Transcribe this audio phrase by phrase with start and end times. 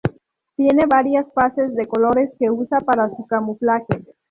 [0.55, 4.03] Tiene varias fases de colores que usa para su camuflaje.